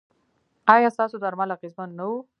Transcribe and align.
ایا 0.75 0.89
ستاسو 0.95 1.15
درمل 1.23 1.49
اغیزمن 1.55 1.89
نه 1.99 2.03
وو؟ 2.09 2.15